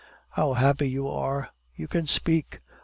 "How 0.31 0.53
happy 0.53 0.89
you 0.89 1.07
are 1.09 1.49
you 1.75 1.87
can 1.87 2.07
speak!" 2.07 2.59